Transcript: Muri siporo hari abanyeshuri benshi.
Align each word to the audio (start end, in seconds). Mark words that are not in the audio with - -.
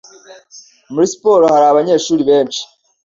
Muri 0.91 1.05
siporo 1.13 1.45
hari 1.53 1.65
abanyeshuri 1.67 2.21
benshi. 2.29 2.61